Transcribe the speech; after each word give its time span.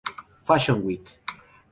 Fashion 0.47 0.81
Week". 0.83 1.05